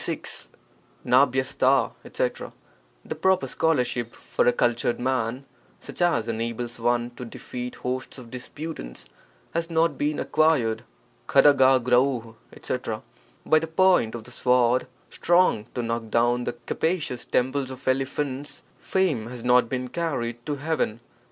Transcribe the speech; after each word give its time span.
—The 1.05 1.91
proper 3.21 3.45
scholarship 3.47 4.15
for 4.15 4.47
a 4.47 4.51
cultured 4.51 4.99
man, 4.99 5.45
such 5.79 6.01
as 6.01 6.27
enables 6.27 6.79
one 6.79 7.11
to 7.11 7.23
defeat 7.23 7.75
hosts 7.75 8.17
of 8.17 8.31
disputants, 8.31 9.05
has 9.53 9.69
not 9.69 9.99
been 9.99 10.19
acquired. 10.19 10.83
■as^MiJ: 11.27 12.33
etc.— 12.51 13.03
By 13.45 13.59
the 13.59 13.67
point 13.67 14.15
of 14.15 14.23
the 14.23 14.31
sword 14.31 14.87
strong 15.11 15.67
to 15.75 15.83
knock 15.83 16.09
down 16.09 16.45
the 16.45 16.53
capacious 16.53 17.23
temples 17.23 17.69
of 17.69 17.87
elephants, 17.87 18.63
fame 18.79 19.27
has 19.27 19.43
not 19.43 19.69
been 19.69 19.87
carried 19.89 20.43
to 20.47 20.55
heaven. 20.55 20.99